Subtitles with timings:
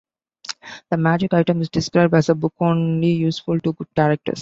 [0.89, 4.39] The magic item is described as a book only useful to good characters.